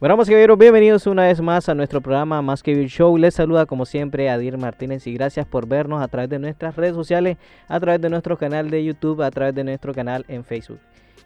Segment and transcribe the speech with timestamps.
[0.00, 3.18] Bueno, más que bienvenidos una vez más a nuestro programa Más que Vivir Show.
[3.18, 6.94] Les saluda como siempre Adir Martínez y gracias por vernos a través de nuestras redes
[6.94, 7.36] sociales,
[7.68, 10.78] a través de nuestro canal de YouTube, a través de nuestro canal en Facebook.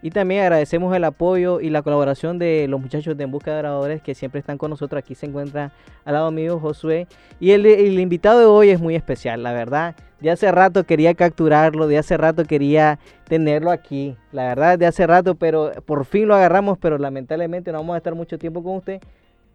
[0.02, 3.58] Y también agradecemos el apoyo y la colaboración de los muchachos de En Busca de
[3.58, 4.98] Adoradores que siempre están con nosotros.
[4.98, 5.72] Aquí se encuentra
[6.04, 7.06] al lado mío Josué.
[7.40, 7.66] Y el,
[7.98, 9.96] invitado de hoy es muy especial, la verdad.
[10.20, 12.98] De hace rato quería capturarlo, de hace rato quería
[13.28, 14.16] tenerlo aquí.
[14.32, 17.98] La verdad, de hace rato, pero por fin lo agarramos, pero lamentablemente no vamos a
[17.98, 19.00] estar mucho tiempo con usted.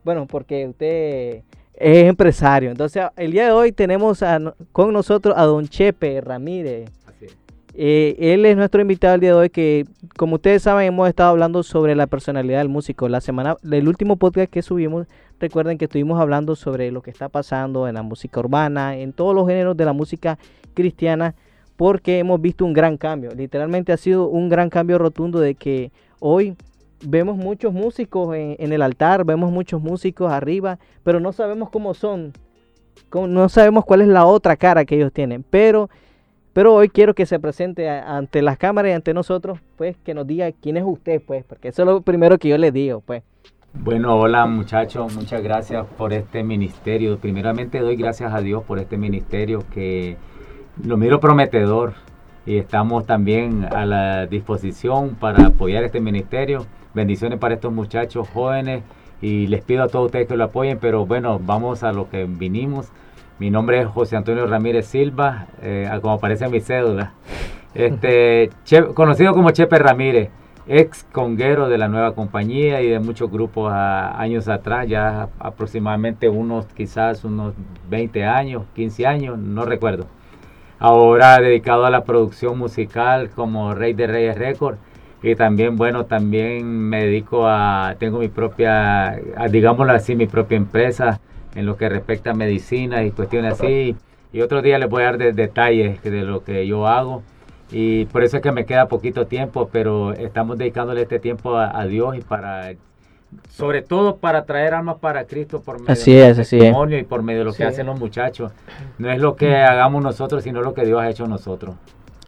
[0.03, 2.69] Bueno, porque usted es empresario.
[2.69, 4.23] Entonces, el día de hoy tenemos
[4.71, 6.89] con nosotros a don Chepe Ramírez.
[7.75, 9.85] Eh, él es nuestro invitado el día de hoy que,
[10.17, 13.07] como ustedes saben, hemos estado hablando sobre la personalidad del músico.
[13.07, 15.07] La semana, el último podcast que subimos,
[15.39, 19.35] recuerden que estuvimos hablando sobre lo que está pasando en la música urbana, en todos
[19.35, 20.39] los géneros de la música
[20.73, 21.35] cristiana,
[21.77, 23.31] porque hemos visto un gran cambio.
[23.35, 26.55] Literalmente ha sido un gran cambio rotundo de que hoy
[27.05, 31.93] vemos muchos músicos en, en el altar, vemos muchos músicos arriba, pero no sabemos cómo
[31.93, 32.33] son,
[33.13, 35.89] no sabemos cuál es la otra cara que ellos tienen, pero
[36.53, 40.27] pero hoy quiero que se presente ante las cámaras y ante nosotros, pues que nos
[40.27, 43.23] diga quién es usted, pues, porque eso es lo primero que yo le digo, pues.
[43.73, 47.19] Bueno, hola muchachos, muchas gracias por este ministerio.
[47.19, 50.17] Primeramente doy gracias a Dios por este ministerio que
[50.83, 51.93] lo miro prometedor
[52.47, 56.65] y estamos también a la disposición para apoyar este ministerio.
[56.95, 58.81] Bendiciones para estos muchachos jóvenes
[59.21, 62.25] y les pido a todos ustedes que lo apoyen, pero bueno, vamos a lo que
[62.25, 62.91] vinimos.
[63.39, 67.13] Mi nombre es José Antonio Ramírez Silva, eh, como aparece en mi cédula.
[67.73, 68.49] Este,
[68.93, 70.29] conocido como Chepe Ramírez,
[70.67, 76.65] ex conguero de la nueva compañía y de muchos grupos años atrás, ya aproximadamente unos,
[76.65, 77.53] quizás unos
[77.89, 80.07] 20 años, 15 años, no recuerdo.
[80.77, 84.79] Ahora dedicado a la producción musical como Rey de Reyes Records
[85.23, 89.17] y también, bueno, también me dedico a, tengo mi propia,
[89.49, 91.21] digámoslo así, mi propia empresa
[91.59, 93.95] en lo que respecta a medicina y cuestiones así.
[94.31, 97.21] Y otro día les voy a dar de, detalles de lo que yo hago.
[97.71, 101.85] Y por eso es que me queda poquito tiempo, pero estamos dedicándole este tiempo a,
[101.85, 102.73] Dios y para,
[103.49, 107.39] sobre todo para traer almas para Cristo por medio así del testimonio y por medio
[107.39, 108.51] de lo que hacen los muchachos.
[108.97, 111.75] No es lo que hagamos nosotros, sino lo que Dios ha hecho nosotros.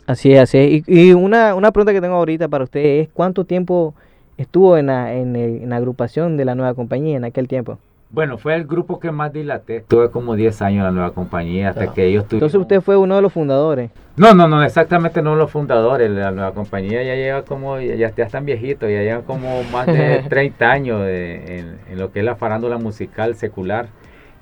[0.06, 0.84] Así es, así es.
[0.88, 3.96] Y, una, una pregunta que tengo ahorita para usted es, ¿cuánto tiempo
[4.38, 7.80] estuvo en la, en la agrupación de la nueva compañía en aquel tiempo?
[8.12, 9.86] Bueno, fue el grupo que más dilaté.
[9.88, 12.48] Tuve como 10 años en la nueva compañía hasta que ellos tuvieron...
[12.48, 13.90] Entonces usted fue uno de los fundadores.
[14.18, 16.12] No, no, no, exactamente no los fundadores.
[16.12, 20.26] La nueva compañía ya lleva como, ya, ya están viejitos, ya llevan como más de
[20.30, 23.88] 30 años en, lo que es la farándula musical secular.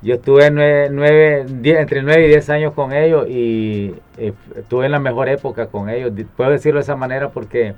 [0.01, 4.99] Yo estuve nueve, entre 9 y 10 años con ellos y eh, estuve en la
[4.99, 6.11] mejor época con ellos.
[6.35, 7.75] Puedo decirlo de esa manera porque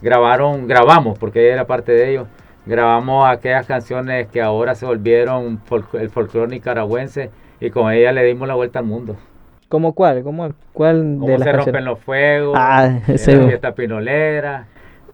[0.00, 2.26] grabaron, grabamos, porque era parte de ellos
[2.66, 5.60] grabamos aquellas canciones que ahora se volvieron
[5.94, 9.16] el folclore nicaragüense y con ellas le dimos la vuelta al mundo.
[9.68, 10.22] ¿Cómo cuál?
[10.22, 12.56] ¿Cómo cuál de las se rompen los fuegos?
[12.56, 13.36] Ah, ese.
[13.36, 14.66] La fiesta pinolera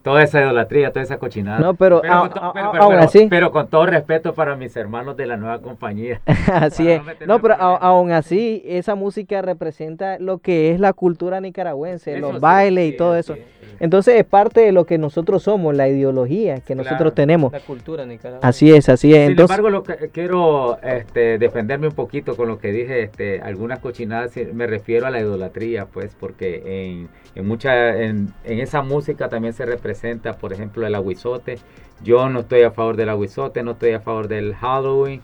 [0.03, 1.59] toda esa idolatría, toda esa cochinada.
[1.59, 3.27] No, pero, aún así.
[3.31, 6.21] Pero con todo respeto para mis hermanos de la nueva compañía.
[6.53, 7.03] así es.
[7.27, 12.93] No, pero aún así, esa música representa lo que es la cultura nicaragüense, los bailes
[12.93, 13.37] y todo eso.
[13.81, 17.53] Entonces es parte de lo que nosotros somos, la ideología que nosotros tenemos.
[17.53, 18.47] La cultura nicaragüense.
[18.47, 19.31] Así es, así es.
[19.31, 23.81] Sin embargo, lo que, quiero este, defenderme un poquito con lo que dije, este, algunas
[23.81, 29.29] cochinadas, me refiero a la idolatría, pues, porque en, en mucha, en, en esa música
[29.29, 29.92] también se representa,
[30.41, 31.59] por ejemplo, el aguizote.
[32.03, 35.23] Yo no estoy a favor del aguizote, no estoy a favor del Halloween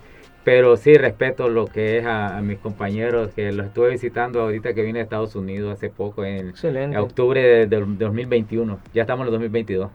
[0.49, 4.81] pero sí respeto lo que es a, mis compañeros que los estuve visitando ahorita que
[4.81, 6.55] vine a Estados Unidos hace poco, en,
[6.97, 8.79] octubre del 2021.
[8.95, 9.91] Ya estamos en el 2022.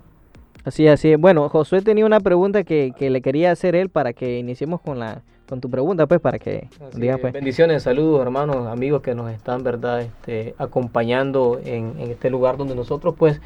[0.64, 1.16] Así, así.
[1.16, 5.24] Bueno, Josué tenía una pregunta que, le quería hacer él para que iniciemos con la
[5.50, 7.34] con tu pregunta, pues, para que diga, pues.
[7.34, 12.76] Bendiciones, saludos, hermanos, amigos que nos están, ¿verdad?, este, acompañando en, en este lugar donde
[12.76, 13.42] nosotros, pues,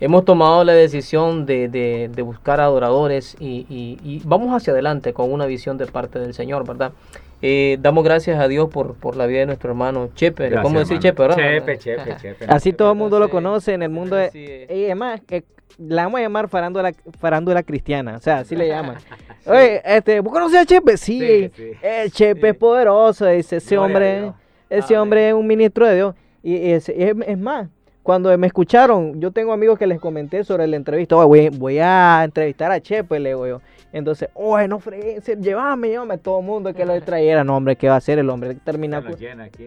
[0.00, 5.78] hemos tomado la decisión de, de, buscar adoradores y, vamos hacia adelante con una visión
[5.78, 6.92] de parte del Señor, ¿verdad?
[7.42, 10.50] Eh, damos gracias a Dios por, por la vida de nuestro hermano Chepe.
[10.60, 11.36] ¿Cómo decir Chepe, verdad?
[11.36, 12.44] Chepe, Chepe, Chepe.
[12.48, 14.16] Así todo el mundo lo conoce en el mundo.
[14.16, 15.42] De, y además, eh,
[15.78, 18.16] la vamos a llamar farándula, farándula cristiana.
[18.16, 18.96] O sea, así le llaman.
[19.46, 20.98] Oye, este, ¿vos conoces a Chepe?
[20.98, 21.50] Sí,
[21.80, 23.24] el Chepe es poderoso.
[23.24, 24.32] Dice, ese hombre,
[24.68, 26.14] ese hombre es un ministro de Dios.
[26.42, 27.68] Y es, es más,
[28.10, 32.72] cuando me escucharon, yo tengo amigos que les comenté sobre la entrevista, voy, a entrevistar
[32.72, 33.60] a Chepe, le digo yo.
[33.92, 37.44] Entonces, oye, no fregues, llévame, llévame todo el mundo que lo trajera.
[37.44, 38.56] No, hombre, ¿qué va a hacer el hombre?
[38.56, 39.00] Termina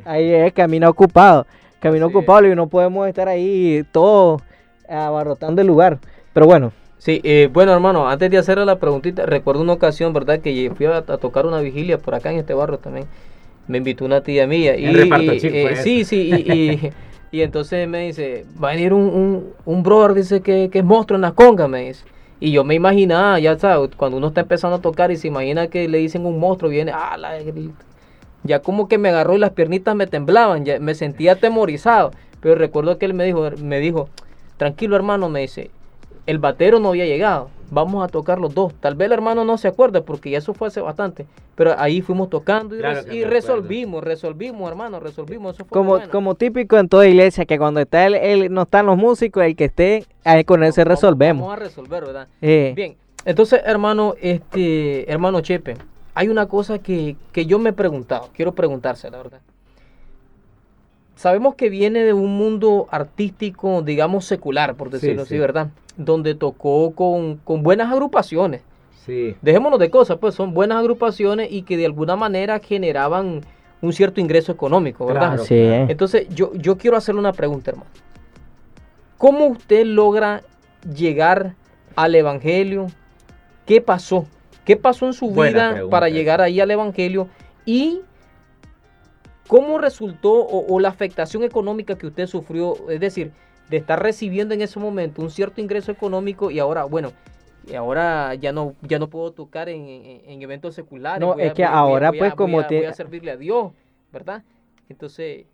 [0.04, 1.48] ahí es, camina ocupado.
[1.80, 4.42] Camina ocupado y no podemos estar ahí todos
[4.90, 6.00] abarrotando el lugar.
[6.34, 10.42] Pero bueno, Sí, eh, bueno hermano, antes de hacerle la preguntita, recuerdo una ocasión, ¿verdad?
[10.42, 13.08] Que fui a, tocar una vigilia por acá en este barrio también.
[13.70, 14.76] Me invitó una tía mía.
[14.76, 16.92] Y, eh, sí, sí, y, y,
[17.42, 21.16] entonces me dice, va a venir un, un, un brother, dice que, que, es monstruo
[21.16, 22.06] en la conga, me dice.
[22.40, 25.68] Y yo me imaginaba, ya sabes, cuando uno está empezando a tocar y se imagina
[25.68, 27.18] que le dicen un monstruo, viene, ah,
[28.44, 32.12] ya como que me agarró y las piernitas me temblaban, ya me sentía atemorizado.
[32.42, 34.10] Pero recuerdo que él me dijo, me dijo,
[34.58, 35.72] tranquilo hermano, me dice,
[36.26, 37.50] el batero no había llegado.
[37.74, 38.74] Vamos a tocar los dos.
[38.76, 41.26] Tal vez el hermano no se acuerde porque eso fue hace bastante.
[41.56, 45.56] Pero ahí fuimos tocando y, resolvimos, resolvimos, hermano, resolvimos.
[45.56, 49.44] Eso como, como típico en toda iglesia, que cuando está él, no están los músicos,
[49.44, 51.48] el que esté, ahí con él se resolvemos.
[51.48, 52.28] Vamos a resolver, ¿verdad?
[52.42, 52.74] Eh.
[52.76, 55.76] Bien, entonces, hermano, este, hermano Chepe,
[56.14, 59.40] hay una cosa que, que yo me he preguntado, quiero preguntársela, ¿verdad?
[61.16, 65.70] Sabemos que viene de un mundo artístico, digamos, secular, por decirlo así, ¿verdad?
[65.98, 68.62] donde tocó con, buenas agrupaciones.
[69.06, 69.36] Sí.
[69.42, 73.42] Dejémonos de cosas, pues son buenas agrupaciones y que de alguna manera generaban
[73.82, 75.40] un cierto ingreso económico, ¿verdad?
[75.40, 75.58] sí.
[75.58, 77.90] Entonces, yo, yo quiero hacerle una pregunta, hermano.
[79.18, 80.42] ¿Cómo usted logra
[80.96, 81.56] llegar
[81.96, 82.88] al Evangelio?
[83.66, 84.26] ¿Qué pasó?
[84.66, 87.28] ¿Qué pasó en su vida para llegar ahí al Evangelio?
[87.66, 88.02] Y
[89.48, 93.32] cómo resultó o, o la afectación económica que usted sufrió, es decir,
[93.70, 97.12] de estar recibiendo en ese momento un cierto ingreso económico y ahora, bueno,
[97.66, 101.22] y ahora ya no ya no puedo tocar en, eventos seculares.
[101.22, 102.78] No, es que ahora pues como te...
[102.78, 103.72] Voy a servirle a Dios,
[104.12, 104.44] ¿verdad?
[104.90, 105.46] Entonces,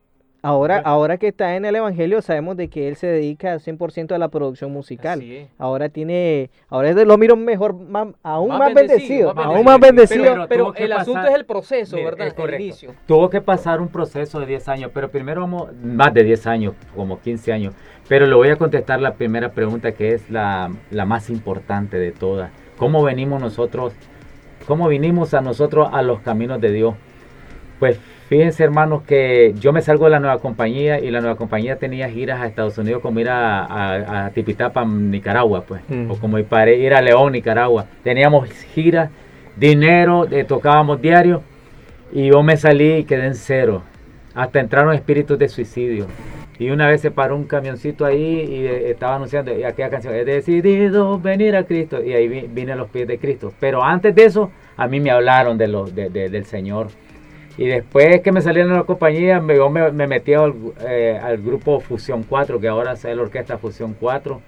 [0.41, 4.17] Ahora, ahora que está en el Evangelio, sabemos de que él se dedica 100% a
[4.17, 5.21] la producción musical.
[5.57, 7.75] Ahora tiene, ahora es de lo miro mejor,
[8.23, 10.47] aún más, bendecido, aún más bendecido.
[10.47, 12.33] Pero, el asunto es el proceso, ¿verdad?
[12.37, 12.93] El inicio.
[13.05, 16.73] Tuvo que pasar un proceso de 10 años, pero primero vamos, más de 10 años,
[16.95, 17.73] como 15 años.
[18.07, 22.11] Pero le voy a contestar la primera pregunta que es la, la más importante de
[22.11, 22.51] todas.
[22.77, 23.93] ¿Cómo venimos nosotros,
[24.65, 26.95] cómo vinimos a nosotros a los caminos de Dios?
[27.77, 31.77] Pues Fíjense, hermanos, que yo me salgo de la nueva compañía y la nueva compañía
[31.77, 36.11] tenía giras a Estados Unidos como ir a, a, Tipitapa, Nicaragua, pues, mm.
[36.11, 37.87] o como ir a León, Nicaragua.
[38.03, 39.09] Teníamos giras,
[39.57, 41.41] dinero, eh, tocábamos diario
[42.11, 43.81] y yo me salí y quedé en cero.
[44.35, 46.05] Hasta entraron espíritus de suicidio.
[46.59, 50.23] Y una vez se paró un camioncito ahí y eh, estaba anunciando aquella canción, he
[50.23, 52.03] decidido venir a Cristo.
[52.03, 53.51] Y ahí vine a los pies de Cristo.
[53.59, 56.89] Pero antes de eso, a mí me hablaron de del Señor.
[57.59, 59.59] Y después que me salí de la compañía, me,
[59.91, 64.39] me, metí eh, al, grupo Fusión 4, que ahora es la orquesta Fusión 4.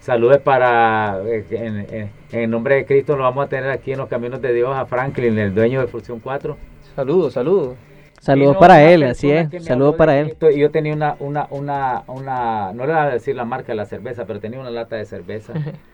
[0.00, 4.08] Saludos para, eh, en, en, nombre de Cristo, lo vamos a tener aquí en los
[4.10, 6.58] caminos de Dios a Franklin, el dueño de Fusión 4.
[6.94, 7.74] Saludos, saludos.
[8.20, 9.48] Saludos para él, así es.
[9.64, 10.36] Saludos para él.
[10.54, 13.76] Y yo tenía una, una, una, una, no le voy a decir la marca de
[13.76, 15.54] la cerveza, pero tenía una lata de cerveza.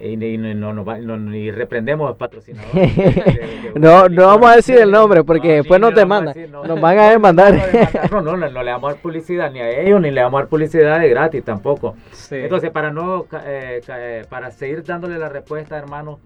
[0.00, 2.70] y, no, no, ni reprendemos al patrocinador.
[3.74, 6.34] no, no vamos a decir el nombre porque después nos demandan.
[6.50, 7.54] nos van a demandar.
[8.10, 10.42] No, no, no, le vamos a dar publicidad ni a ellos ni le vamos a
[10.42, 11.96] dar publicidad de gratis tampoco.
[12.30, 16.18] Entonces, para no eh, eh, para seguir dándole la respuesta, hermano,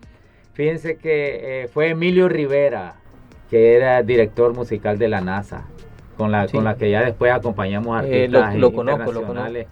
[0.52, 2.94] fíjense que eh, fue Emilio Rivera,
[3.50, 5.66] que era director musical de la NASA,
[6.16, 9.66] con la, con la que ya después acompañamos artistas lo, conozco, internacionales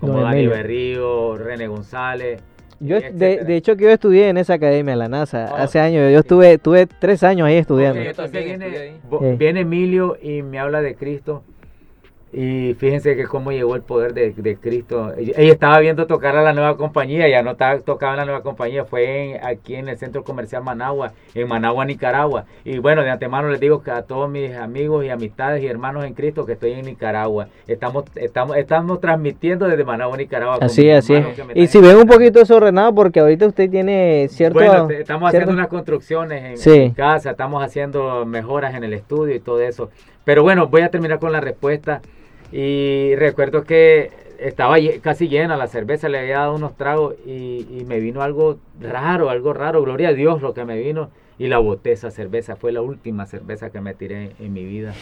[0.00, 2.42] como Dani Berrío, René González.
[2.80, 6.12] Yo, de, de, hecho, que yo estudié en esa academia, la NASA, ah, hace años.
[6.12, 8.00] Yo estuve, tuve tres años ahí estudiando.
[9.38, 11.42] viene Emilio y me habla de Cristo
[12.38, 15.14] y fíjense que cómo llegó el poder de, de, Cristo.
[15.16, 18.42] Ella estaba viendo tocar a la nueva compañía, ya no estaba, tocaba en la nueva
[18.42, 22.44] compañía, fue aquí en el centro comercial Managua, en Managua, Nicaragua.
[22.62, 26.04] Y bueno, de antemano les digo que a todos mis amigos y amistades y hermanos
[26.04, 30.58] en Cristo que estoy en Nicaragua, estamos, estamos, estamos transmitiendo desde Managua, Nicaragua.
[30.60, 31.14] Así, así.
[31.54, 34.58] Y si ven un poquito desordenado, porque ahorita usted tiene cierto...
[34.58, 39.40] Bueno, estamos haciendo unas construcciones en, en casa, estamos haciendo mejoras en el estudio y
[39.40, 39.88] todo eso.
[40.26, 42.02] Pero bueno, voy a terminar con la respuesta.
[42.52, 48.00] Y recuerdo que estaba casi llena la cerveza, le había dado unos tragos y, me
[48.00, 51.10] vino algo raro, algo raro, gloria a Dios lo que me vino.
[51.38, 54.94] Y la boté esa cerveza, fue la última cerveza que me tiré en mi vida.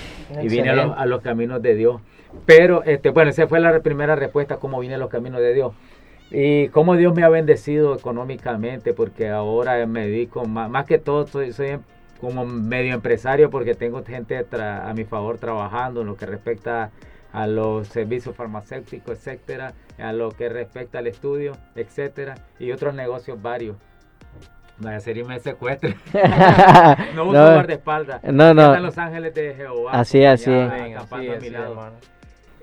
[0.42, 2.00] Y vine a los, caminos de Dios.
[2.44, 5.72] Pero, este, bueno, esa fue la primera respuesta, cómo vine a los caminos de Dios.
[6.32, 11.28] Y cómo Dios me ha bendecido económicamente, porque ahora me dedico, más, más que todo,
[11.28, 11.78] soy, soy
[12.20, 16.90] como medio empresario, porque tengo gente a mi favor trabajando en lo que respecta a
[17.34, 23.42] a los servicios farmacéuticos, etcétera, a lo que respecta al estudio, etcétera, y otros negocios
[23.42, 23.76] varios.
[24.78, 25.96] Vaya a ser y me secuestre.
[27.14, 28.22] no uso no, guardaespaldas.
[28.24, 28.78] No, no.
[28.78, 29.92] Los Ángeles de Jehová.
[29.92, 30.52] Así, así.
[30.52, 31.52] así, así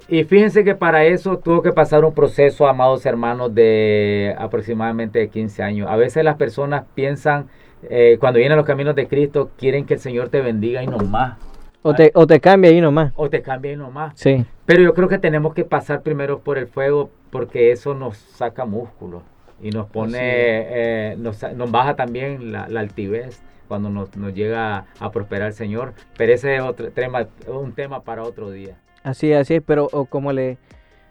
[0.08, 5.64] Y fíjense que para eso tuvo que pasar un proceso, amados hermanos, de aproximadamente 15
[5.64, 5.90] años.
[5.90, 7.48] A veces las personas piensan,
[7.90, 10.88] eh, cuando vienen a los caminos de Cristo, quieren que el Señor te bendiga y
[10.88, 11.51] no más.
[11.84, 13.12] O te, o te cambia ahí nomás.
[13.16, 14.14] O te cambia y no más.
[14.16, 14.46] Sí.
[14.66, 18.66] Pero yo creo que tenemos que pasar primero por el fuego porque eso nos saca
[18.66, 19.24] músculo
[19.62, 24.86] y nos pone, eh, nos, nos, baja también la, la altivez cuando nos, nos, llega
[25.00, 25.94] a prosperar el Señor.
[26.18, 28.78] Pero ese es otro tema, un tema para otro día.
[29.04, 30.58] Así, así es, pero como le...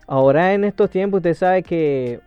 [0.07, 2.21] Ahora en estos tiempos usted sabe que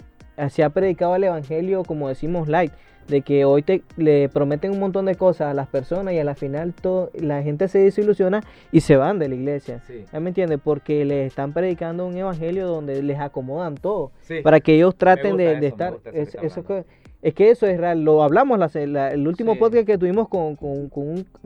[0.50, 2.71] se ha predicado el Evangelio, como decimos, light
[3.07, 6.24] de que hoy te, le prometen un montón de cosas a las personas y a
[6.24, 9.81] la final todo, la gente se desilusiona y se van de la iglesia.
[10.12, 10.60] ¿Ya me entiendes?
[10.63, 14.12] Porque les están predicando un evangelio donde les acomodan todo
[14.43, 15.98] para que ellos traten de, estar.
[16.13, 16.86] Es, eso que,
[17.22, 18.03] es que eso es real.
[18.03, 20.89] Lo hablamos la, el último podcast que tuvimos con, con, un,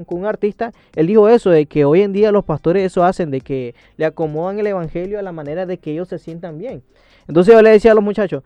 [0.05, 0.71] con, un, artista.
[0.95, 4.05] Él dijo eso, de que hoy en día los pastores eso hacen, de que le
[4.05, 6.81] acomodan el evangelio a la manera de que ellos se sientan bien.
[7.27, 8.43] Entonces yo le decía a los muchachos,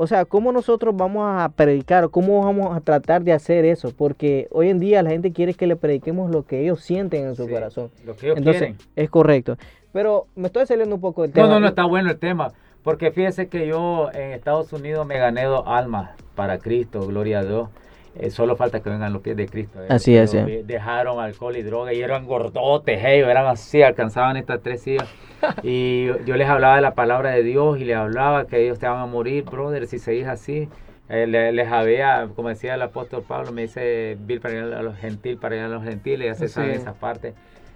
[0.00, 2.08] o sea, ¿cómo nosotros vamos a predicar?
[2.10, 3.92] ¿Cómo vamos a tratar de hacer eso?
[3.96, 7.34] Porque hoy en día la gente quiere que le prediquemos lo que ellos sienten en
[7.34, 7.90] su corazón.
[8.06, 8.76] Lo que ellos Entonces, quieren.
[8.94, 9.58] es correcto.
[9.92, 11.48] Pero me estoy saliendo un poco del tema.
[11.48, 12.52] No, no, no, está bueno el tema.
[12.84, 17.44] Porque fíjese que yo en Estados Unidos me gané dos almas para Cristo, gloria a
[17.44, 17.68] Dios.
[18.16, 19.82] Eh, solo falta que vengan los pies de Cristo.
[19.82, 19.86] Eh.
[19.90, 20.30] Así es.
[20.30, 20.38] Sí.
[20.64, 25.08] Dejaron alcohol y droga y eran gordotes, ellos eran así, alcanzaban estas tres sillas.
[25.62, 28.78] y yo, yo, les hablaba de la palabra de Dios y les hablaba que ellos
[28.78, 30.68] te van a morir, brother, si seguís así.
[31.08, 34.82] Eh, les, les, había, como decía el apóstol Pablo, me dice, Bill para ir a
[34.82, 36.54] los gentiles, para ir a los gentiles, ya se sí.
[36.54, 37.34] sabe esa parte.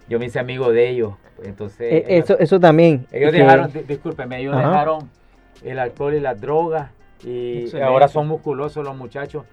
[0.09, 1.15] Yo me hice amigo de ellos.
[1.43, 3.07] Entonces, eh, ellos, eso, eso también.
[3.11, 3.39] Ellos que...
[3.39, 4.69] dejaron, discúlpeme, ellos Ajá.
[4.69, 5.11] dejaron
[5.65, 6.91] el alcohol y las drogas
[7.25, 7.85] y Excelente.
[7.85, 9.45] ahora son musculosos los muchachos.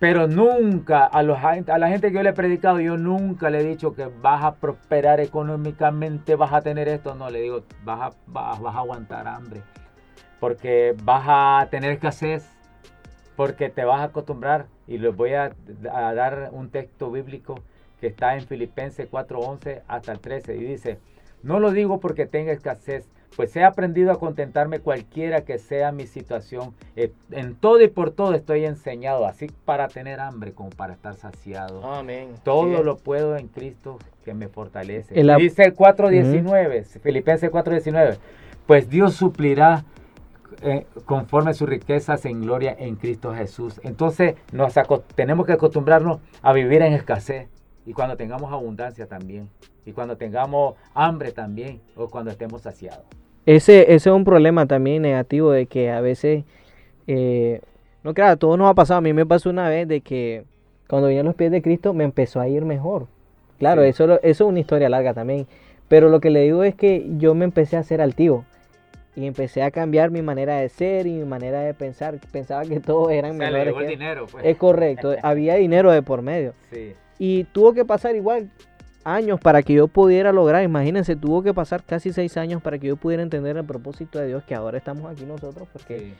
[0.00, 3.60] Pero nunca, a, los, a la gente que yo le he predicado, yo nunca le
[3.60, 7.14] he dicho que vas a prosperar económicamente, vas a tener esto.
[7.14, 9.62] No, le digo, vas a, vas, a aguantar hambre.
[10.40, 12.50] Porque vas a tener escasez,
[13.36, 14.66] porque te vas a acostumbrar.
[14.86, 15.52] Y les voy a,
[15.92, 17.62] a dar un texto bíblico
[18.00, 20.56] que está en Filipenses 4:11 hasta el 13.
[20.56, 20.98] Y dice,
[21.42, 26.06] no lo digo porque tenga escasez, pues he aprendido a contentarme cualquiera que sea mi
[26.06, 26.74] situación.
[27.30, 31.84] En todo y por todo estoy enseñado, así para tener hambre como para estar saciado.
[31.84, 32.34] Amén.
[32.42, 35.18] Todo lo puedo en Cristo que me fortalece.
[35.18, 37.00] El Dice el 4.19, uh -huh.
[37.00, 38.18] Filipenses 4.19,
[38.66, 39.84] pues Dios suplirá
[40.62, 43.80] eh, conforme a sus riquezas en gloria en Cristo Jesús.
[43.82, 44.74] Entonces nos
[45.14, 47.48] tenemos que acostumbrarnos a vivir en escasez
[47.86, 49.50] y cuando tengamos abundancia también.
[49.86, 53.04] Y cuando tengamos hambre también, o cuando estemos saciados.
[53.46, 56.44] Ese, ese es un problema también negativo de que a veces,
[57.06, 57.60] eh,
[58.02, 58.98] no claro, todo nos ha pasado.
[58.98, 60.44] A mí me pasó una vez de que
[60.88, 63.06] cuando vine a los pies de Cristo me empezó a ir mejor.
[63.58, 63.88] Claro, sí.
[63.88, 65.46] eso, eso es una historia larga también.
[65.88, 68.44] Pero lo que le digo es que yo me empecé a hacer altivo.
[69.16, 72.18] Y empecé a cambiar mi manera de ser y mi manera de pensar.
[72.32, 73.64] Pensaba que todos eran o sea, mejores.
[73.64, 73.84] Le llegó que...
[73.84, 74.44] el dinero, pues.
[74.44, 76.54] Es correcto, había dinero de por medio.
[76.72, 76.94] Sí.
[77.18, 78.50] Y tuvo que pasar igual
[79.04, 82.88] años para que yo pudiera lograr, imagínense, tuvo que pasar casi seis años para que
[82.88, 86.14] yo pudiera entender el propósito de Dios, que ahora estamos aquí nosotros, porque, sí.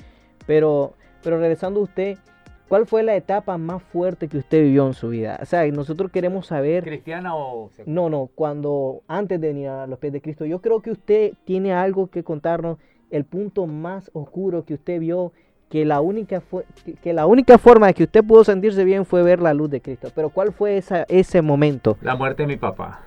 [0.47, 2.19] pero, pero regresando a usted,
[2.69, 5.38] ¿cuál fue la etapa más fuerte que usted vivió en su vida?
[5.43, 6.85] O sea, nosotros queremos saber...
[6.85, 7.71] ¿Cristiana o...?
[7.87, 11.33] No, no, cuando, antes de venir a los pies de Cristo, yo creo que usted
[11.45, 12.79] tiene algo que contarnos,
[13.11, 15.33] el punto más oscuro que usted vio
[15.75, 16.64] que la única fue,
[17.02, 19.81] que la única forma de que usted pudo sentirse bien fue ver la luz de
[19.81, 20.07] Cristo.
[20.14, 21.99] Pero ¿cuál fue esa, ese momento?
[22.00, 23.00] La muerte de mi papá.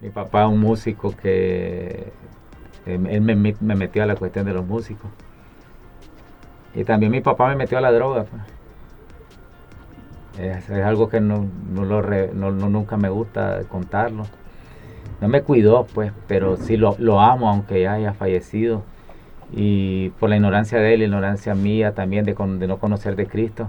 [0.00, 2.10] Mi papá, un músico que
[2.86, 5.10] él me, me, metió a la cuestión de los músicos.
[6.74, 8.24] Y también mi papá me metió a la droga.
[8.24, 8.42] Pues.
[10.38, 14.22] Es, algo que no, no lo re, no, nunca me gusta contarlo.
[15.20, 18.84] No me cuidó, pues, pero sí lo, lo amo, aunque ya haya fallecido
[19.56, 23.26] y por la ignorancia de él, la ignorancia mía también de, de no conocer de
[23.26, 23.66] Cristo,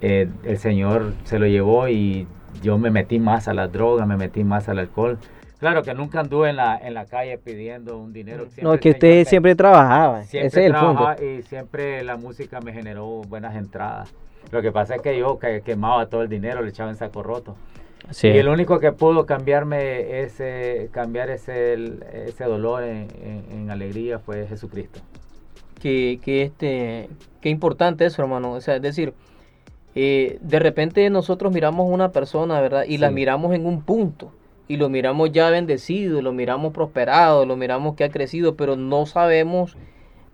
[0.00, 2.26] eh, el Señor se lo llevó y
[2.62, 5.18] yo me metí más a la droga, me metí más al alcohol.
[5.58, 8.44] Claro que nunca anduve en la, en la calle pidiendo un dinero.
[8.44, 10.22] Siempre no, que usted siempre trabajaba.
[10.24, 11.30] Siempre Ese es el trabajaba punto.
[11.30, 14.12] y siempre la música me generó buenas entradas.
[14.52, 17.22] Lo que pasa es que yo que quemaba todo el dinero, le echaba en saco
[17.22, 17.56] roto.
[18.10, 18.28] Sí.
[18.28, 21.74] Y el único que pudo cambiarme ese, cambiar ese,
[22.26, 25.00] ese dolor en, en, en alegría fue Jesucristo.
[25.80, 27.08] Que, que, este,
[27.40, 28.52] qué importante eso, hermano.
[28.52, 29.14] O sea, es decir,
[29.94, 32.84] eh, de repente nosotros miramos a una persona, ¿verdad?
[32.84, 32.98] Y sí.
[32.98, 34.32] la miramos en un punto.
[34.68, 39.04] Y lo miramos ya bendecido, lo miramos prosperado, lo miramos que ha crecido, pero no
[39.06, 39.76] sabemos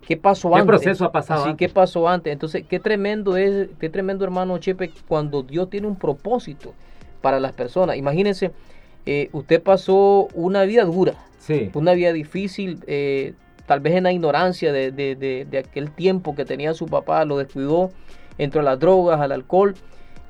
[0.01, 0.67] qué pasó ¿Qué antes.
[0.67, 1.45] proceso ha pasado?
[1.45, 2.33] Sí, qué pasó antes.
[2.33, 6.73] Entonces, qué tremendo es, qué tremendo, hermano Chepe, cuando Dios tiene un propósito
[7.27, 7.97] para las personas.
[7.97, 8.51] Imagínense,
[9.05, 11.69] eh, usted pasó una vida dura, Sí.
[11.73, 13.33] una vida difícil, eh,
[13.65, 17.25] tal vez en la ignorancia de, de- de- de aquel tiempo que tenía su papá,
[17.25, 17.91] lo descuidó,
[18.37, 19.75] entró a las drogas, al alcohol,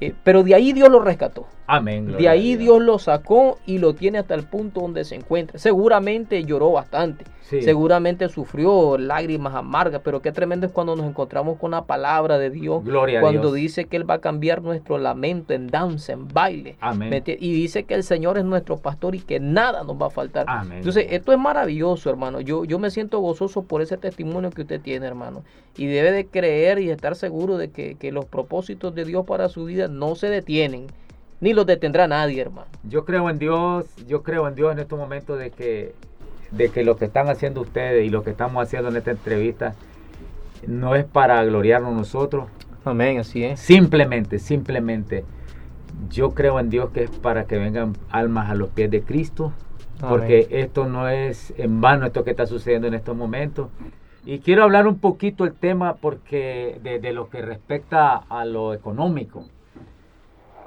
[0.01, 1.46] eh, pero de ahí Dios lo rescató.
[1.68, 2.06] Amén.
[2.06, 5.16] De gloria a ahí Dios lo sacó y lo tiene hasta el punto donde se
[5.16, 5.60] encuentra.
[5.60, 7.62] Seguramente lloró bastante, Sí.
[7.62, 12.50] seguramente sufrió lágrimas amargas, pero qué tremendo es cuando nos encontramos con la palabra de
[12.50, 13.54] Dios, Gloria a cuando Dios.
[13.56, 16.76] dice que Él va a cambiar nuestro lamento en danza, en baile.
[17.26, 20.46] Y dice que el Señor es nuestro pastor y que nada nos va a faltar.
[20.50, 20.80] Amén.
[20.80, 22.42] Entonces, esto es maravilloso, hermano.
[22.42, 25.44] Yo, yo me siento gozoso por ese testimonio que usted tiene, hermano.
[25.78, 29.48] Y debe de creer y estar seguro de que, que los propósitos de Dios para
[29.48, 30.88] su vida no se detienen,
[31.39, 32.67] ni los detendrá nadie, hermano.
[32.84, 35.94] Yo creo en Dios, yo creo en Dios en estos momentos de que,
[36.51, 39.75] de que lo que están haciendo ustedes y lo que estamos haciendo en esta entrevista
[40.65, 42.46] no es para gloriarnos nosotros,
[42.86, 43.60] Amén, así es.
[43.60, 45.25] simplemente, simplemente
[46.10, 49.51] yo creo en Dios que es para que vengan almas a los pies de Cristo,
[50.00, 53.70] porque esto no es en vano esto que está sucediendo en estos momentos.
[54.25, 58.74] Y quiero hablar un poquito el tema porque de, de lo que respecta a lo
[58.74, 59.46] económico.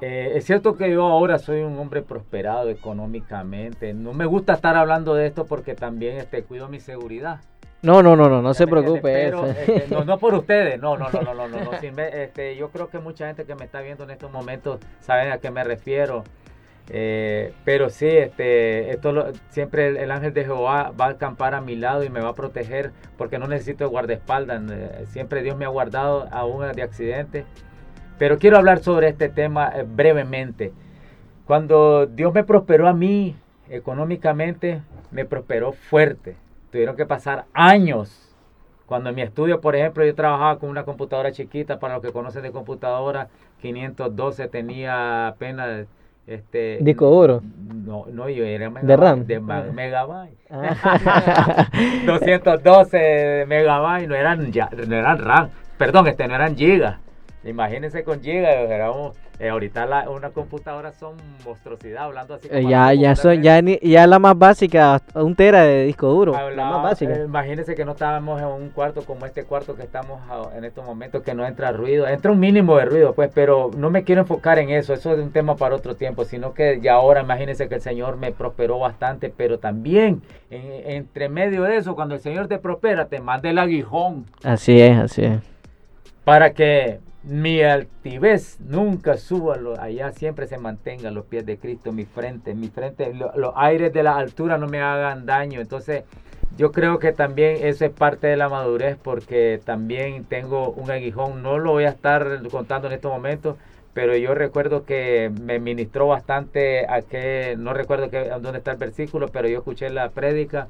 [0.01, 3.93] Eh, es cierto que yo ahora soy un hombre prosperado económicamente.
[3.93, 7.39] No me gusta estar hablando de esto porque también este, cuido mi seguridad.
[7.83, 9.01] No, no, no, no, no se ¿Me preocupe.
[9.01, 12.55] Pero, este, no, no por ustedes, no, no, no, no, no, no, no, ver, este,
[12.55, 15.49] yo creo que mucha gente que me está viendo en estos momentos saben a qué
[15.51, 16.23] me refiero.
[16.89, 21.53] Eh, pero sí, este, esto lo- siempre el, el ángel de Jehová va a acampar
[21.53, 24.61] a mi lado y me va a proteger porque no necesito guardaespaldas.
[24.71, 27.45] eh, siempre Dios me ha guardado aún de accidentes.
[28.21, 30.71] Pero quiero hablar sobre este tema eh, brevemente.
[31.47, 33.35] Cuando Dios me prosperó a mí
[33.67, 36.35] económicamente, me prosperó fuerte.
[36.71, 38.35] Tuvieron que pasar años.
[38.85, 42.11] Cuando en mi estudio, por ejemplo, yo trabajaba con una computadora chiquita, para los que
[42.11, 43.27] conocen de computadora,
[43.59, 45.87] 512 tenía apenas
[46.27, 47.41] este Disco duro.
[47.73, 49.25] No, no, yo era ¿De RAM?
[49.25, 49.63] de Ah.
[49.73, 50.37] megabyte.
[50.51, 51.67] Ah.
[52.05, 55.49] 212 megabytes, no eran, ya, no eran RAM,
[55.79, 56.99] perdón, este no eran gigas.
[57.43, 58.51] Imagínense con gigas,
[59.39, 62.47] eh, ahorita la- una computadora son monstruosidad, hablando así.
[62.51, 66.05] Eh, como ya, ya, son, ya, ni- ya la más básica, un tera de disco
[66.07, 66.33] duro.
[66.33, 67.13] La Hablaba- más básica.
[67.15, 70.21] eh, imagínense que no estábamos en un cuarto como este cuarto que estamos
[70.55, 72.07] en estos momentos, que no entra ruido.
[72.07, 74.93] Entra un mínimo de ruido, pues, pero no me quiero enfocar en eso.
[74.93, 78.17] Eso es un tema para otro tiempo, sino que ya ahora imagínense que el Señor
[78.17, 83.07] me prosperó bastante, pero también en- entre medio de eso, cuando el Señor te prospera,
[83.07, 85.39] te manda el aguijón Así es, así es.
[86.23, 91.57] para que mi altivez nunca suba, lo- allá siempre se mantenga a los pies de
[91.57, 95.61] Cristo, mi frente, mi frente, lo- los aires de la altura no me hagan daño.
[95.61, 96.03] Entonces,
[96.57, 101.43] yo creo que también eso es parte de la madurez porque también tengo un aguijón,
[101.43, 103.55] no lo voy a estar contando en estos momentos,
[103.93, 108.77] pero yo recuerdo que me ministró bastante a que, no recuerdo que, dónde está el
[108.77, 110.67] versículo, pero yo escuché la prédica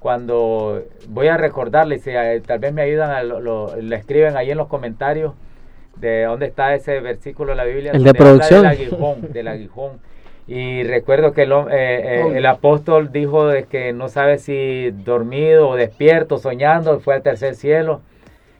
[0.00, 2.10] cuando voy a recordarle, si
[2.46, 5.34] tal vez me ayudan, a lo, lo- le escriben ahí en los comentarios
[6.00, 7.92] de dónde está ese versículo de la Biblia.
[7.92, 8.62] El de producción.
[8.62, 10.00] Del aguijón, del aguijón.
[10.46, 15.68] Y recuerdo que el, eh, eh, el apóstol dijo de que no sabe si dormido
[15.68, 18.00] o despierto, soñando, fue al tercer cielo.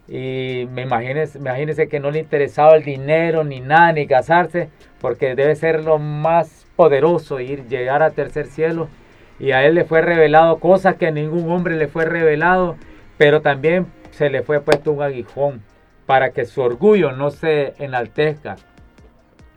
[0.08, 4.68] Y me imagínese, imagínese que no le interesaba el dinero, ni nada, ni casarse,
[5.00, 8.88] porque debe ser lo más poderoso ir, llegar al tercer cielo.
[9.38, 12.76] Y a él le fue revelado cosas que a ningún hombre le fue revelado,
[13.18, 15.62] pero también se le fue puesto un aguijón
[16.06, 18.56] para que su orgullo no se enaltezca.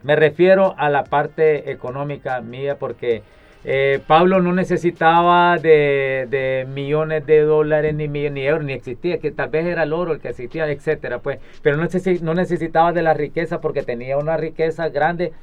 [0.04, 3.22] Me refiero a la parte económica mía porque
[3.66, 9.20] eh, Pablo no necesitaba de, de millones de dólares ni millones ni euros, ni existía,
[9.20, 13.02] que tal vez era el oro el que existía, etcétera, pues, pero no necesitaba de
[13.02, 15.34] la riqueza porque tenía una riqueza grande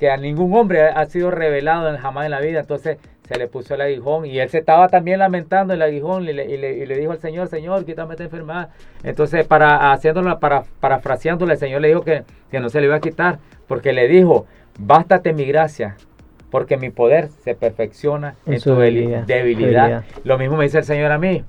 [0.00, 2.96] que a ningún hombre ha, sido revelado jamás en la vida, entonces
[3.28, 6.46] se le puso el aguijón y él se estaba también lamentando el aguijón y le,
[6.46, 8.70] y le- y le dijo al Señor, Señor, quítame esta enfermedad.
[9.04, 9.96] Entonces, para
[10.40, 13.92] para, parafraseándole, el Señor le dijo que, que no se le iba a quitar, porque
[13.92, 14.46] le dijo,
[14.78, 15.96] bástate mi gracia,
[16.50, 19.24] porque mi poder se perfecciona en, En su debilidad.
[19.24, 20.04] Debilidad.
[20.24, 21.44] Lo mismo me dice el Señor a mí.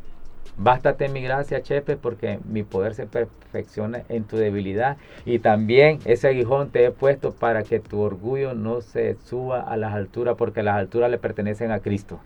[0.57, 4.97] Bástate mi gracia, Chepe, porque mi poder se perfecciona en tu debilidad.
[5.25, 9.77] Y también ese aguijón te he puesto para que tu orgullo no se suba a
[9.77, 12.19] las alturas, porque las alturas le pertenecen a Cristo.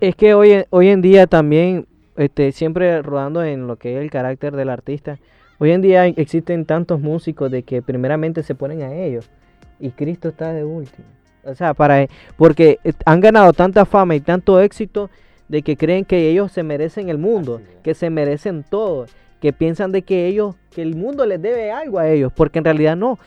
[0.00, 1.86] Es que hoy, en- hoy en día también,
[2.16, 5.18] este, siempre rodando en lo que es el carácter del artista,
[5.58, 9.30] hoy en día existen tantos músicos de que primeramente se ponen a ellos
[9.78, 11.06] y Cristo está de último.
[11.44, 15.08] O sea, para porque han ganado tanta fama y tanto éxito
[15.48, 17.82] de que creen que ellos se merecen el mundo, es.
[17.82, 19.06] que se merecen todo,
[19.40, 22.64] que piensan de que ellos, que el mundo les debe algo a ellos, porque en
[22.64, 23.18] realidad no.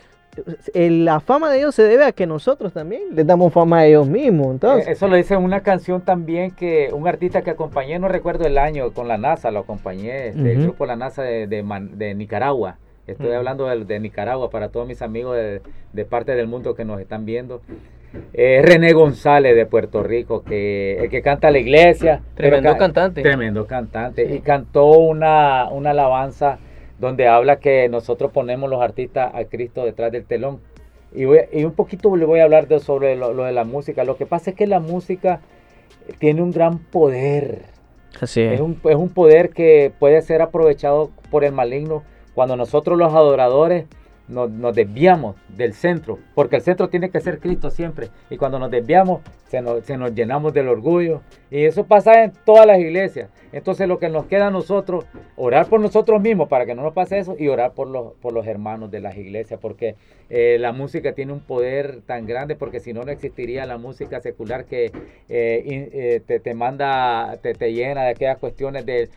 [0.73, 4.07] la fama de ellos se debe a que nosotros también les damos fama a ellos
[4.07, 4.51] mismos.
[4.51, 4.87] Entonces.
[4.87, 8.91] Eso lo dice una canción también que un artista que acompañé, no recuerdo el año,
[8.91, 12.77] con la NASA, lo acompañé, este, el grupo La NASA de, de, Nicaragua.
[13.07, 17.25] Estoy hablando de, Nicaragua para todos mis amigos de, parte del mundo que nos están
[17.25, 17.61] viendo.
[18.33, 22.21] Eh, René González de Puerto Rico, que el que canta la iglesia.
[22.35, 23.21] Tremendo cantante.
[23.21, 24.33] Tremendo cantante.
[24.33, 26.59] Y cantó una, una alabanza
[26.99, 30.59] donde habla que nosotros ponemos los artistas a Cristo detrás del telón.
[31.13, 34.03] Y, un poquito le voy a hablar de, sobre lo, de la música.
[34.03, 35.41] Lo que pasa es que la música
[36.19, 37.63] tiene un gran poder.
[38.19, 38.53] Así es.
[38.53, 43.13] Es un, es un poder que puede ser aprovechado por el maligno cuando nosotros los
[43.13, 43.85] adoradores
[44.31, 48.09] nos, desviamos del centro, porque el centro tiene que ser Cristo siempre.
[48.29, 51.21] Y cuando nos desviamos, se nos, llenamos del orgullo.
[51.49, 53.29] Y eso pasa en todas las iglesias.
[53.51, 56.93] Entonces lo que nos queda a nosotros, orar por nosotros mismos para que no nos
[56.93, 59.95] pase eso y orar por los, por los hermanos de las iglesias, porque
[60.29, 64.21] eh, la música tiene un poder tan grande, porque si no, no existiría la música
[64.21, 64.91] secular que eh,
[65.27, 69.09] eh, te, te, manda, te, te, llena de aquellas cuestiones de,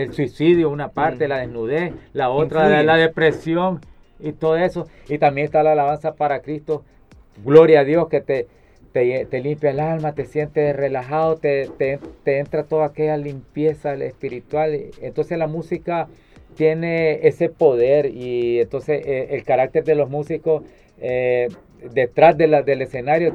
[0.00, 3.80] del suicidio, una parte, la desnudez, la otra, de la depresión
[4.18, 4.86] y todo eso.
[5.08, 6.84] Y también está la alabanza para Cristo.
[7.44, 8.46] Gloria a Dios que te,
[8.92, 14.78] te, limpia el alma, te sientes relajado, te, te, entra toda aquella limpieza espiritual.
[15.00, 16.08] Entonces la música
[16.56, 20.64] tiene ese poder y entonces eh, el carácter de los músicos
[21.00, 21.48] eh,
[21.94, 23.32] detrás de la, del escenario,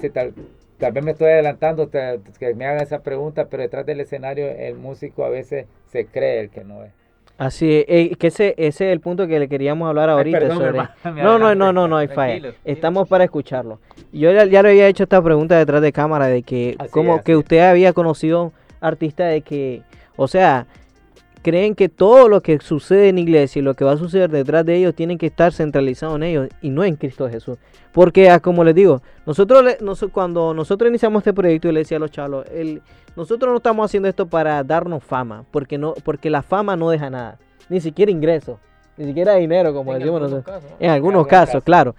[0.78, 2.20] tal, vez me estoy adelantando que
[2.56, 6.50] me hagan esa pregunta, pero detrás del escenario el músico a veces se cree el
[6.50, 6.92] que no es.
[7.38, 10.40] Así es, eh, que ese, ese es el punto que le queríamos hablar ahorita.
[11.04, 12.54] no, no, no, no, no hay falla.
[12.64, 13.80] Estamos para escucharlo.
[14.14, 17.60] Yo ya, le había hecho esta pregunta detrás de cámara de que como que usted
[17.60, 19.82] había conocido artistas de que,
[20.16, 20.66] o sea,
[21.46, 24.66] creen que todo lo que sucede en iglesia y lo que va a suceder detrás
[24.66, 27.60] de ellos tienen que estar centralizado en ellos y no en Cristo Jesús.
[27.92, 29.78] Porque, ah, como les digo, nosotros,
[30.12, 32.82] cuando nosotros iniciamos este proyecto, y le decía a los chavos, el,
[33.16, 37.12] nosotros no estamos haciendo esto para darnos fama, porque, no, porque la fama no deja
[37.12, 37.38] nada,
[37.70, 38.58] ni siquiera ingresos,
[38.98, 40.64] ni siquiera dinero, como decimos nosotros.
[40.80, 41.94] en algunos casos, claro.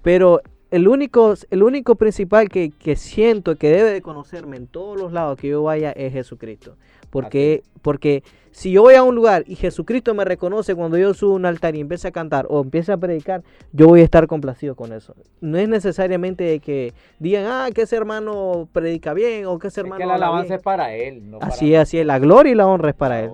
[0.00, 0.40] Pero
[0.76, 5.10] el único, el único principal que, que, siento que debe de conocerme en todos los
[5.10, 6.76] lados que yo vaya es Jesucristo.
[7.08, 11.32] Porque, porque si yo voy a un lugar y Jesucristo me reconoce cuando yo subo
[11.32, 14.26] a un altar y empiece a cantar o empiece a predicar, yo voy a estar
[14.26, 15.14] complacido con eso.
[15.40, 20.00] No es necesariamente que digan, ah, que ese hermano predica bien o que ese hermano.
[20.00, 21.22] Es que la alabanza es para él.
[21.40, 22.04] así es, así es.
[22.04, 23.30] La gloria y la honra es para él.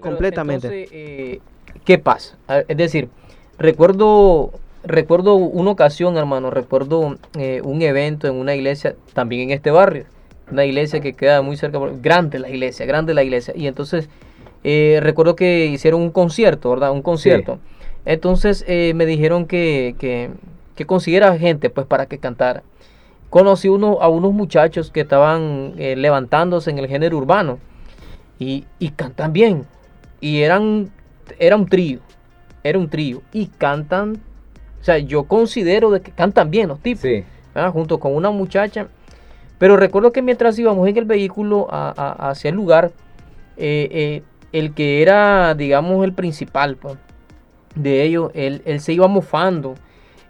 [0.00, 0.88] completamente.
[0.90, 1.40] Eh,
[1.86, 2.36] ¿Qué pasa?
[2.68, 3.08] Es decir,
[3.56, 4.52] recuerdo
[4.84, 10.04] recuerdo una ocasión, hermano, recuerdo eh, un evento en una iglesia, también en este barrio,
[10.50, 14.08] una iglesia que queda muy cerca, grande la iglesia, grande la iglesia, y entonces
[14.64, 16.92] eh, recuerdo que hicieron un concierto, ¿verdad?
[16.92, 17.58] Un concierto.
[18.04, 20.30] Entonces eh, me dijeron que, que,
[20.74, 22.62] que, consiguiera gente pues para que cantara.
[23.30, 27.60] Conocí uno, a unos muchachos que estaban levantándose en el género urbano
[28.38, 29.64] y, y, cantan bien.
[30.20, 30.90] Y eran,
[31.38, 32.00] era un trío,
[32.62, 33.22] era un trío.
[33.32, 34.20] Y cantan,
[34.82, 37.08] o sea, yo considero de que cantan bien los tipos.
[37.72, 38.88] Junto con una muchacha.
[39.58, 42.90] Pero recuerdo que mientras íbamos en el vehículo hacia el lugar,
[43.56, 46.96] eh, el que era, digamos, el principal pues,
[47.76, 49.74] de ellos, él, se iba mofando.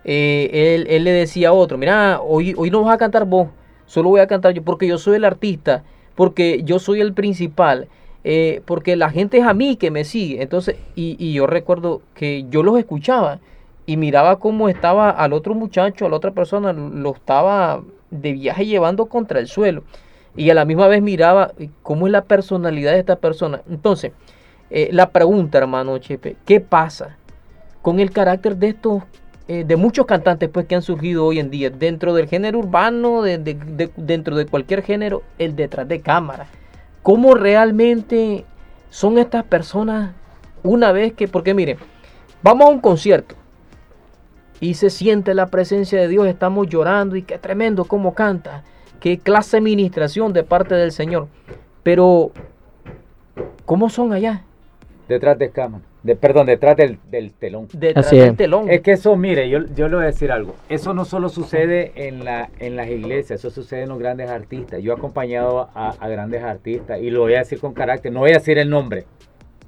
[0.04, 3.48] Eh, él, le decía a otro, mira, hoy, hoy no vas a cantar vos,
[3.86, 5.84] solo voy a cantar yo, porque yo soy el artista,
[6.14, 7.88] porque yo soy el principal,
[8.24, 10.42] eh, porque la gente es a mí que me sigue.
[10.42, 13.40] Entonces, y, y, yo recuerdo que yo los escuchaba
[13.86, 18.66] y miraba cómo estaba al otro muchacho, a la otra persona, lo estaba de viaje
[18.66, 19.82] llevando contra el suelo
[20.36, 23.62] y a la misma vez miraba cómo es la personalidad de esta persona.
[23.68, 24.12] Entonces,
[24.70, 27.16] eh, la pregunta, hermano Chepe, ¿qué pasa
[27.82, 29.02] con el carácter de estos,
[29.48, 33.22] eh, de muchos cantantes pues, que han surgido hoy en día dentro del género urbano,
[33.22, 33.38] de,
[33.96, 36.46] dentro de cualquier género, el detrás de cámara?
[37.02, 38.44] ¿Cómo realmente
[38.90, 40.12] son estas personas
[40.62, 41.78] una vez que, porque miren,
[42.42, 43.34] vamos a un concierto
[44.62, 48.62] y se siente la presencia de Dios, estamos llorando y qué tremendo cómo canta
[49.00, 51.26] qué clase de administración de parte del Señor.
[51.82, 52.30] Pero,
[53.64, 54.44] ¿cómo son allá?
[55.08, 55.82] Detrás de cámara.
[56.04, 57.00] De, perdón, detrás del,
[57.40, 57.66] telón.
[57.72, 58.70] Detrás del telón.
[58.70, 60.54] Es que eso, mire, yo, yo le voy a decir algo.
[60.68, 64.80] Eso no solo sucede en, la, en las iglesias, eso sucede en los grandes artistas.
[64.80, 68.20] Yo he acompañado a, a grandes artistas y lo voy a decir con carácter, no
[68.20, 69.06] voy a decir el nombre,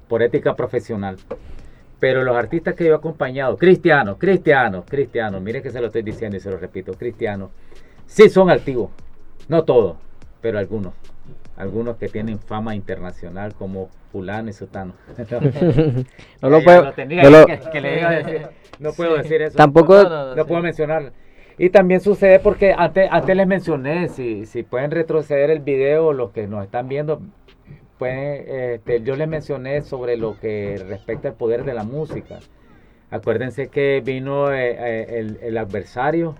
[0.07, 1.17] por ética profesional.
[1.99, 6.01] Pero los artistas que yo he acompañado, cristianos, cristianos, cristianos, miren que se lo estoy
[6.01, 7.51] diciendo y se lo repito, cristianos,
[8.05, 8.91] sí son altivos,
[9.47, 9.97] no todos,
[10.41, 10.93] pero algunos.
[11.57, 14.93] algunos que tienen fama internacional como fulano y sutano.
[16.41, 16.93] no lo puedo,
[18.79, 19.57] no puedo decir eso.
[19.57, 20.03] Tampoco
[20.35, 21.13] no, puedo mencionar.
[21.57, 26.31] Y también sucede porque antes, antes les mencioné, si, si pueden retroceder el video, los
[26.31, 27.21] que nos están viendo,
[27.97, 32.39] pueden, este, yo les mencioné sobre lo que respecta al poder de la música.
[33.11, 36.35] Acuérdense que vino eh, eh, el, adversario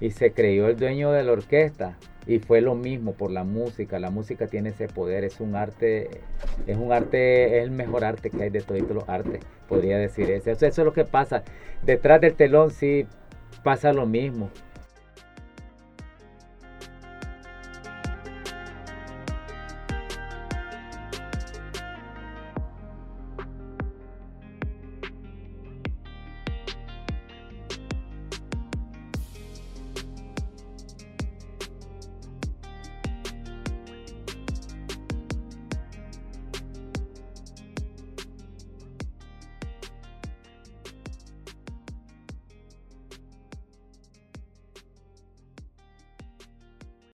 [0.00, 3.98] y se creyó el dueño de la orquesta y fue lo mismo por la música.
[3.98, 6.22] La música tiene ese poder, es un arte,
[6.66, 10.30] es un arte, es el mejor arte que hay de todos los artes, podría decir
[10.30, 10.50] eso.
[10.50, 11.42] Eso es lo que pasa.
[11.84, 13.06] Detrás del telón sí
[13.62, 14.50] pasa lo mismo.